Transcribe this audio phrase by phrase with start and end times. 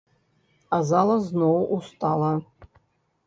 [0.77, 2.31] А зала зноў устала.